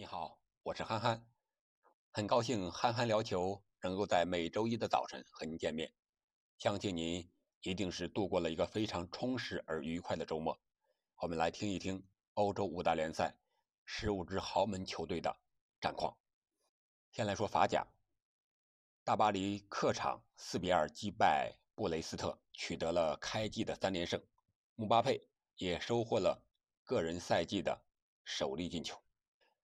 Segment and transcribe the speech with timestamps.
[0.00, 1.26] 你好，我是憨憨，
[2.10, 5.92] 很高兴憨憨聊球能够在每周一的早晨和您见面。
[6.56, 7.30] 相信您
[7.60, 10.58] 一定是度过了一个非常充实而愉快的周末。
[11.16, 12.02] 我们来听一听
[12.32, 13.36] 欧洲五大联赛
[13.84, 15.36] 十五支豪门球队的
[15.82, 16.16] 战况。
[17.12, 17.86] 先来说法甲，
[19.04, 24.18] 大巴黎客场四比二击败布雷斯特，取得了开季的三连胜。
[24.76, 26.42] 姆巴佩也收获了
[26.84, 27.84] 个人赛季的
[28.24, 28.98] 首粒进球。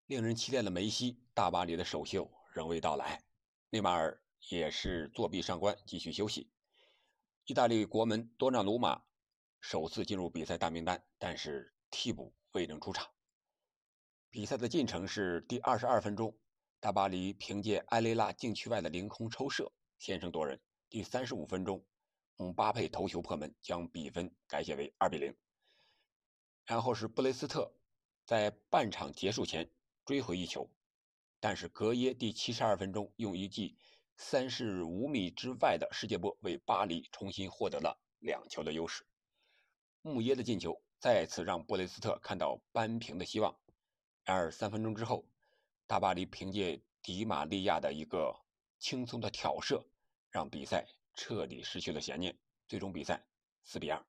[0.06, 3.24] 令人期待的梅西大巴黎的首秀仍未到来，
[3.70, 6.48] 内马尔也是作壁上观，继续休息。
[7.44, 9.02] 意大利国门多纳鲁马
[9.60, 13.10] 首次进入比赛大名单，但是替补未能出场。
[14.30, 16.38] 比赛的进程是：第二十二分钟，
[16.78, 20.56] 大巴黎凭借埃雷拉禁区外的凌空抽射先声夺人；
[20.88, 21.84] 第三十五分钟，
[22.36, 25.36] 姆巴佩头球破门，将比分改写为二比零。
[26.64, 27.74] 然后是布雷斯特
[28.24, 29.68] 在半场结束前。
[30.06, 30.70] 追回一球，
[31.40, 33.76] 但是格耶第七十二分钟用一记
[34.16, 39.04] 三十五米之外的世界波为巴黎重新获得了两球的优势。
[40.02, 43.58] 穆耶的进球再次让布雷斯特看到扳平的希望。
[44.24, 45.24] 然而三分钟之后，
[45.88, 48.32] 大巴黎凭借迪玛利亚的一个
[48.78, 49.84] 轻松的挑射，
[50.30, 52.38] 让比赛彻底失去了悬念。
[52.68, 53.26] 最终比赛
[53.64, 54.06] 四比二。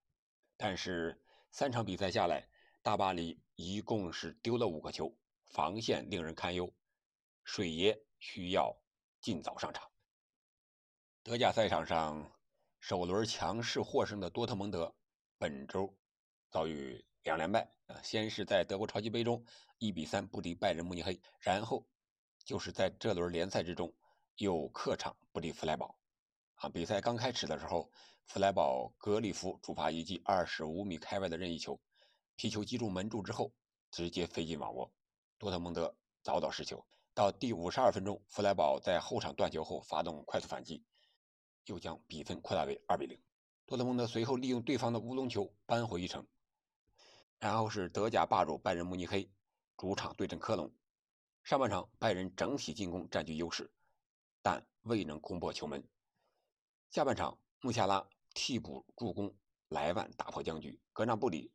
[0.58, 1.20] 但是
[1.52, 2.48] 三场比赛下来，
[2.84, 5.17] 大巴黎一共是丢了五个球。
[5.50, 6.73] 防线令人堪忧，
[7.44, 8.76] 水爷需要
[9.22, 9.89] 尽早上场。
[11.23, 12.31] 德甲赛场上，
[12.80, 14.95] 首轮强势获胜的多特蒙德
[15.38, 15.98] 本周
[16.50, 18.02] 遭遇两连败啊！
[18.02, 19.44] 先是在德国超级杯中
[19.80, 21.86] 1比3不敌拜仁慕尼黑，然后
[22.45, 23.94] 就是在这轮联赛之中
[24.36, 26.00] 又客场不敌弗莱堡。
[26.56, 27.92] 啊，比赛刚开始的时候，
[28.26, 31.80] 弗莱堡格里夫主罚一记25米开外的任意球，
[32.36, 33.54] 皮球击中门柱之后，
[33.92, 34.92] 直接飞进网窝。
[35.40, 40.84] 多特蒙德早早失球，到第五十二分钟，弗莱堡在后场断球后发动快速反击，
[41.66, 43.22] 又将比分扩大为二比零。
[43.67, 46.26] 多特蒙德随后利用对方的乌龙球扳回一城。
[47.38, 49.30] 然后是德甲霸主拜仁慕尼黑
[49.78, 50.72] 主场对阵科隆。
[51.44, 53.72] 上半场拜仁整体进攻占据优势，
[54.42, 55.88] 但未能攻破球门。
[56.90, 59.36] 下半场穆夏拉替补助攻
[59.67, 61.52] 莱万打破僵局，格纳布里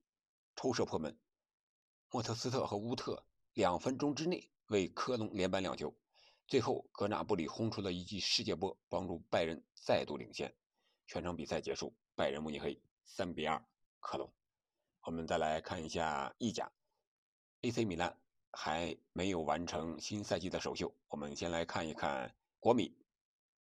[0.55, 1.19] 抽射破门，
[2.12, 3.25] 莫特斯特和乌特。
[3.55, 5.95] 两分钟之内为科隆连扳两球，
[6.49, 10.55] 最后格纳布里轰出了一记世界波，帮助拜仁再度领先。
[11.07, 13.62] 全场比赛结束，拜仁慕尼黑三比二
[14.01, 14.33] 科隆。
[15.03, 16.73] 我们再来看一下意甲
[17.61, 18.17] ，AC 米兰
[18.53, 20.95] 还没有完成新赛季的首秀。
[21.09, 22.97] 我们先来看一看国米，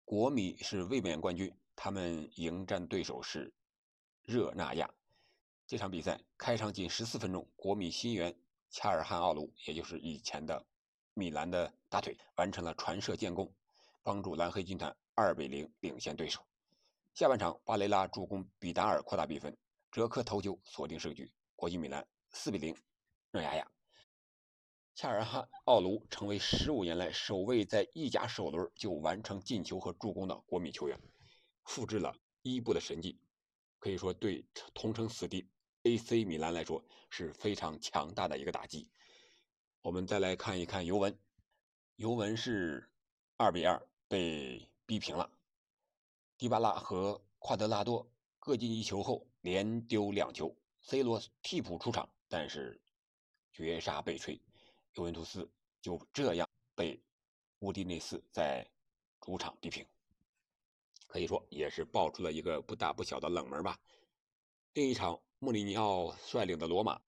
[0.05, 3.55] 国米是卫冕冠军，他们迎战对手是
[4.25, 4.93] 热那亚。
[5.67, 8.39] 这场比赛开场仅十四分钟，国米新援。
[8.71, 10.65] 恰尔汗奥卢，也就是以前的
[11.15, 13.53] 米兰的大腿，完成了传射建功，
[14.03, 16.41] 帮助蓝黑军团二比零领先对手。
[17.15, 19.57] 下半场，巴雷拉助攻比达尔扩大比分，
[19.91, 22.77] 哲科头球锁定胜局，国际米兰四比零
[23.33, 23.71] 热亚亚。
[24.95, 31.01] 恰尔汗奥卢成为十五年来首位在意甲首轮就完成进球和助攻的国米球员，
[31.65, 33.19] 复制了伊布的神迹，
[33.79, 35.49] 可以说对同城死敌。
[35.89, 38.87] AC 米兰来说是非常强大的一个打击。
[39.81, 41.19] 我们再来看一看尤文，
[41.97, 42.87] 尤文是
[43.39, 45.31] 二比二被逼平了。
[46.37, 48.07] 迪巴拉和夸德拉多
[48.39, 52.79] 各进一球后连丢两球，C 罗替补出场，但是
[53.51, 54.39] 绝杀被吹，
[54.93, 55.51] 尤文图斯
[55.81, 57.03] 就这样被
[57.61, 58.69] 乌迪内斯在
[59.23, 59.87] 主场逼平，
[61.07, 63.81] 可以说也是爆出了一个不大不小的冷门吧。
[64.75, 65.19] 另一场。
[65.41, 67.01] 穆里尼奥率领的罗马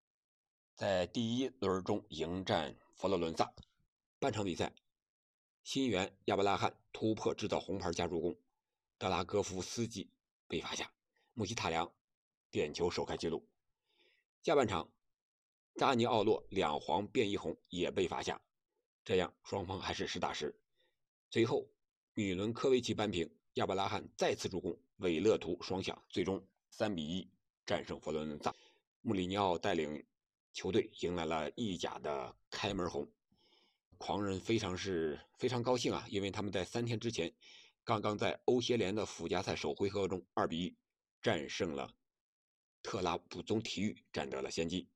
[0.76, 3.52] 在第一轮中迎战佛罗伦萨。
[4.20, 4.72] 半场比赛，
[5.64, 8.36] 新援亚伯拉罕突破制造红牌加助攻，
[8.98, 10.08] 德拉戈夫斯基
[10.46, 10.88] 被罚下，
[11.34, 11.92] 穆希塔良
[12.52, 13.44] 点球首开纪录。
[14.44, 14.88] 下半场，
[15.74, 18.40] 扎尼奥洛两黄变一红也被罚下，
[19.04, 20.54] 这样双方还是实打实。
[21.30, 21.68] 随后，
[22.14, 27.28] 米伦科维奇扳平，亚伯拉罕再次助攻，韦勒图双响，最终三比一。
[27.70, 28.52] 战胜佛罗伦萨，
[29.00, 30.04] 穆里尼奥带领
[30.52, 33.08] 球队迎来了意甲的开门红，
[33.96, 37.32] 狂人非常是非常高兴啊，因为他们在三天之前
[37.84, 40.76] 刚刚在欧协联的附加赛首回合中二比一
[41.22, 41.94] 战胜了
[42.82, 44.88] 特拉布宗体育，占得了先机。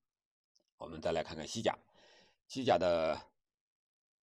[0.77, 1.79] 我们再来看看西甲，
[2.49, 3.17] 西甲的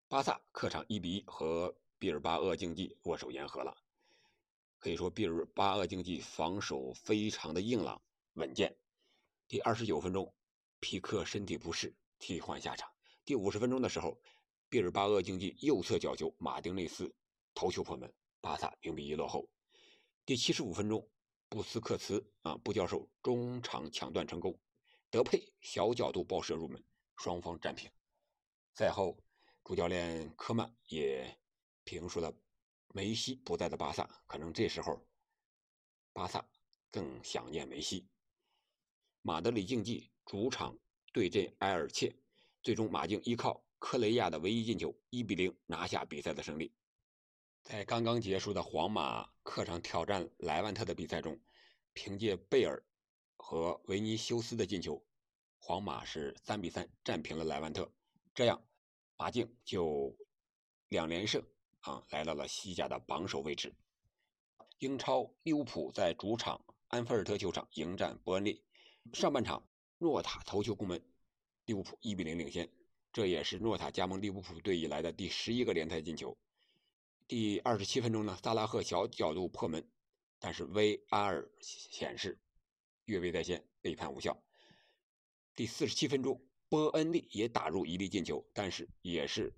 [0.09, 3.77] 巴萨客场一比一和毕尔巴鄂竞技握手言和了，
[4.81, 8.03] 可以说毕尔巴鄂竞技防守非常的硬朗。
[8.41, 8.75] 稳健。
[9.47, 10.35] 第二十九分钟，
[10.81, 12.91] 皮克身体不适，替换下场。
[13.23, 14.19] 第五十分钟的时候，
[14.71, 17.15] 毕尔巴鄂竞技右侧角球，马丁内斯
[17.53, 18.11] 头球破门，
[18.41, 19.47] 巴萨零比一落后。
[20.25, 21.07] 第七十五分钟，
[21.51, 24.59] 布斯克茨啊，布教授中场抢断成功，
[25.11, 26.83] 德佩小角度爆射入门，
[27.17, 27.91] 双方战平。
[28.73, 29.23] 赛后，
[29.65, 31.39] 主教练科曼也
[31.85, 32.33] 评述了
[32.95, 35.07] 梅西不在的巴萨，可能这时候
[36.15, 36.49] 巴萨
[36.91, 38.09] 更想念梅西。
[39.23, 40.79] 马德里竞技主场
[41.13, 42.17] 对阵埃尔切，
[42.63, 46.73] 最终马竞依靠科雷亚的唯一进球，一比零拿下比赛的胜利。
[47.63, 51.39] 在刚刚结束的皇马客场挑战莱万特的比赛中，
[51.93, 52.83] 凭借贝尔
[53.37, 55.05] 和维尼修斯的进球，
[55.59, 57.93] 皇马是三比三战平了莱万特，
[58.35, 58.65] 这样
[59.19, 60.17] 马竞就
[60.89, 61.45] 两连胜
[61.81, 63.75] 啊，来到了西甲的榜首位置。
[64.79, 68.65] 英超利物浦在主场安菲尔德球场迎战伯恩利，
[69.13, 69.67] 上半场
[69.99, 71.03] 诺塔头球攻门，
[71.67, 72.71] 利物浦一比零领先，
[73.13, 76.37] 这也是诺塔加盟利物浦队以来的第十一个联赛进球。
[77.27, 79.89] 第二十七分钟呢，萨拉赫小角度破门，
[80.39, 82.39] 但是 VAR 显示
[83.05, 84.43] 越位在先，被判无效。
[85.55, 89.53] 第四十七分钟，波恩利也打入一粒进球，但是也是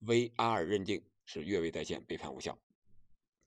[0.00, 2.58] VAR 认定是越位在先，被判无效。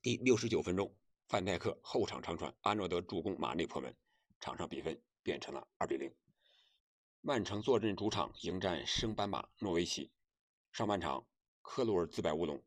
[0.02, 0.94] 第六十九分钟，
[1.28, 3.94] 范戴克后场长传，阿诺德助攻马内破门，
[4.40, 6.14] 场上比分变成了二比零。
[7.20, 10.10] 曼城坐镇主场迎战升班马诺维奇，
[10.72, 11.26] 上半场
[11.62, 12.62] 克鲁尔自摆乌龙。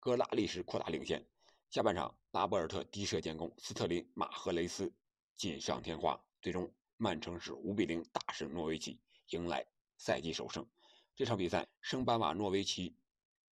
[0.00, 1.26] 戈拉利什扩大领先，
[1.70, 4.90] 下半场拉波尔特低射建功，斯特林、马赫雷斯
[5.34, 8.98] 锦上添花，最终曼城是五比零大胜诺维奇，
[9.30, 9.66] 迎来
[9.96, 10.66] 赛季首胜。
[11.14, 12.96] 这场比赛，升班马诺维奇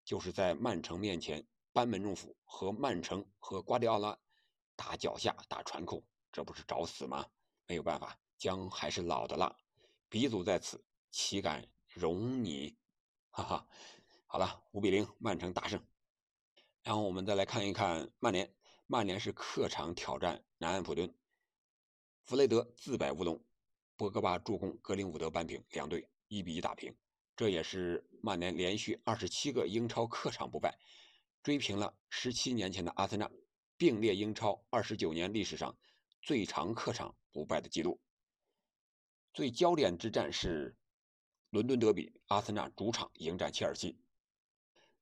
[0.06, 4.18] 就是在曼城面前班门弄斧，和曼城和瓜迪奥拉
[4.75, 7.25] 打脚下、打传控，这不是找死吗？
[7.68, 9.57] 没有办法，姜还是老的辣，
[10.07, 12.77] 鼻祖在此，岂敢容你？
[13.33, 13.68] 哈哈，
[14.27, 15.83] 好了，五比零，曼城大胜。
[16.83, 18.53] 然后我们再来看一看曼联，
[18.86, 21.12] 曼联是客场挑战南安普敦，
[22.21, 23.44] 弗雷德自摆乌龙，
[23.95, 26.95] 博格巴助攻，格林伍德扳平，两队一比一打平。
[27.36, 30.77] 这也是曼联连续二十七个英超客场不败，
[31.42, 33.27] 追平了十七年前的阿森纳，
[33.75, 35.75] 并列英超二十九年历史上
[36.21, 38.00] 最长客场不败的记录。
[39.36, 40.74] 最焦点之战是
[41.50, 44.00] 伦敦德比，阿森纳主场迎战切尔西，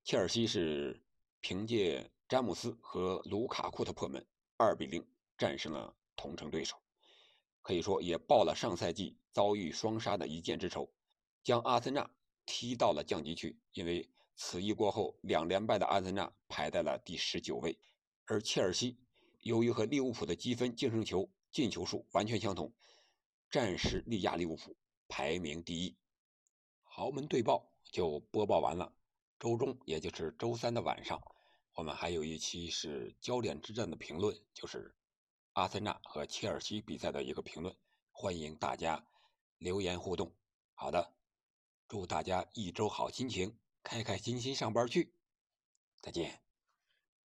[0.04, 1.00] 切尔西是。
[1.46, 4.26] 凭借詹姆斯和卢卡库的破门，
[4.56, 5.06] 二比零
[5.38, 6.78] 战胜了同城对手，
[7.62, 10.90] 可以说也报了上赛季遭遇双杀的一箭之仇，
[11.44, 12.10] 将阿森纳
[12.46, 13.60] 踢到了降级区。
[13.74, 17.78] 因为此役过后，两连败的阿森纳排在了第十九位，
[18.26, 18.98] 而切尔西
[19.42, 22.74] 由于和利物浦的积分、净胜球、进球数完全相同，
[23.54, 24.76] 战时力压利物浦，
[25.08, 25.96] 排名第一。
[26.82, 28.96] 豪门对报就播报完了，
[29.40, 31.22] 周中也就是周三的晚上。
[31.76, 34.96] 我们还有一期是焦点之战的评论，就是
[35.52, 37.78] 阿森纳和切尔西比赛的一个评论，
[38.10, 39.06] 欢迎大家
[39.60, 40.34] 留言互动。
[40.74, 41.14] 好的，
[41.88, 45.14] 祝大家一周好心情，开开心心上班去，
[46.02, 46.43] 再见。